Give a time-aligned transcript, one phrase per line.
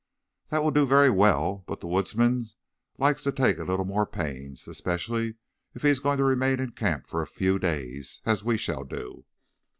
[0.49, 2.47] "That will do very well, but the woodsman
[2.97, 5.35] likes to take a little more pains, especially
[5.75, 8.83] if he is going to remain in camp for a few days, as we shall
[8.83, 9.25] do."